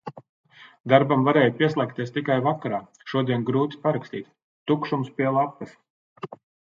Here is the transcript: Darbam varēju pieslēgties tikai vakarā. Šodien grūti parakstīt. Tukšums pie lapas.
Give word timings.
Darbam 0.93 1.25
varēju 1.27 1.51
pieslēgties 1.59 2.15
tikai 2.15 2.37
vakarā. 2.47 2.79
Šodien 3.11 3.43
grūti 3.51 3.81
parakstīt. 3.85 4.33
Tukšums 4.73 5.13
pie 5.21 5.29
lapas. 5.37 5.77